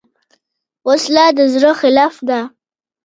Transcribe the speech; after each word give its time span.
وسله 0.87 1.25
د 1.37 1.39
زړه 1.53 1.71
خلاف 1.81 2.15
ده 2.29 2.39